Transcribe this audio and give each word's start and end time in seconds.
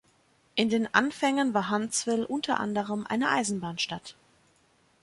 In 0.55 0.69
den 0.69 0.91
Anfängen 0.95 1.53
war 1.53 1.69
Huntsville 1.69 2.27
u. 2.27 2.41
a. 2.47 2.55
eine 2.55 3.29
Eisenbahnstadt. 3.29 4.15